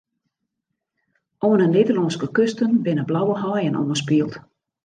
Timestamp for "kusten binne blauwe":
2.39-3.39